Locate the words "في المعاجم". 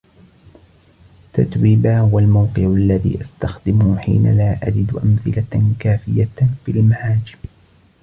6.65-7.37